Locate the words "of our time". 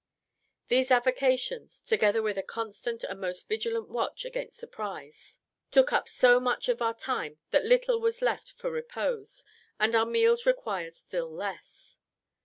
6.69-7.37